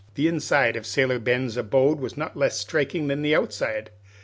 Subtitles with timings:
[0.15, 3.91] The inside of Sailor Ben's abode was not less striking than the outside.